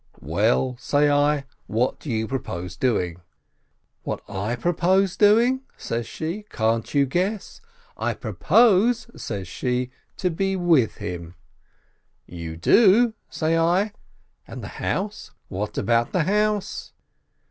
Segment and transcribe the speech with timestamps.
[0.19, 3.21] "Well," say I, "what do you propose doing?"—
[4.03, 6.43] "What I propose doing?" says she.
[6.49, 7.61] "Can't you guess?
[7.95, 11.35] I propose," says she, "to be with him."—
[12.25, 13.91] "You do?" say I.
[14.47, 15.33] "And the house?
[15.49, 16.93] What about the house?"